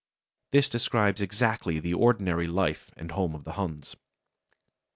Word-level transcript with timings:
This 0.49 0.67
describes 0.67 1.21
exactly 1.21 1.79
the 1.79 1.93
ordinary 1.93 2.47
life 2.47 2.89
and 2.97 3.11
home 3.11 3.35
of 3.35 3.43
the 3.43 3.51
Huns. 3.51 3.95